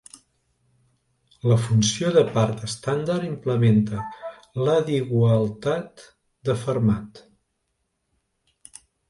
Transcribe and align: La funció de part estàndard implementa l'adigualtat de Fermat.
La 1.49 1.57
funció 1.65 2.13
de 2.15 2.23
part 2.37 2.63
estàndard 2.67 3.27
implementa 3.27 4.01
l'adigualtat 4.63 6.07
de 6.51 6.57
Fermat. 6.65 7.23